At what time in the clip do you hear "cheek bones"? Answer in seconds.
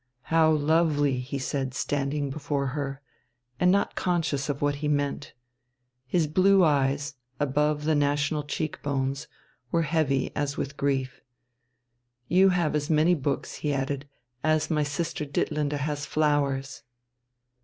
8.41-9.27